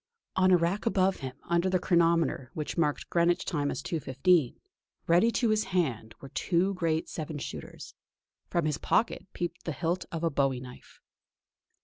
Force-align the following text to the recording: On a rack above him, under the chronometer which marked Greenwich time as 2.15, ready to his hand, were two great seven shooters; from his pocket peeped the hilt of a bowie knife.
On 0.35 0.49
a 0.49 0.57
rack 0.57 0.87
above 0.87 1.17
him, 1.17 1.35
under 1.43 1.69
the 1.69 1.77
chronometer 1.77 2.49
which 2.55 2.75
marked 2.75 3.07
Greenwich 3.11 3.45
time 3.45 3.69
as 3.69 3.83
2.15, 3.83 4.55
ready 5.05 5.29
to 5.33 5.49
his 5.49 5.65
hand, 5.65 6.15
were 6.19 6.29
two 6.29 6.73
great 6.73 7.07
seven 7.07 7.37
shooters; 7.37 7.93
from 8.47 8.65
his 8.65 8.79
pocket 8.79 9.27
peeped 9.33 9.63
the 9.63 9.71
hilt 9.73 10.05
of 10.11 10.23
a 10.23 10.31
bowie 10.31 10.59
knife. 10.59 11.01